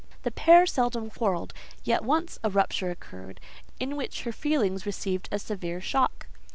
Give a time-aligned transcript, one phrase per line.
[0.23, 1.53] The pair seldom quarrelled;
[1.83, 3.39] yet once a rupture occurred,
[3.79, 6.25] in which her feelings received a severe shock.